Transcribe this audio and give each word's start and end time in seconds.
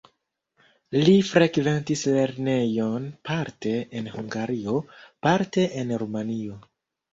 Li 1.01 1.11
frekventis 1.31 2.01
lernejon 2.15 3.05
parte 3.31 3.75
en 4.01 4.11
Hungario, 4.15 4.77
parte 5.29 5.71
en 5.85 5.97
Rumanio. 6.05 6.61